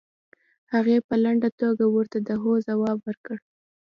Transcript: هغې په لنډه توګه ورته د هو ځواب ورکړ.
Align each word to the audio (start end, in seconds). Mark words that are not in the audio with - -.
هغې 0.73 0.97
په 1.07 1.15
لنډه 1.23 1.49
توګه 1.61 1.85
ورته 1.95 2.17
د 2.27 2.29
هو 2.41 2.51
ځواب 2.67 2.97
ورکړ. 3.07 3.37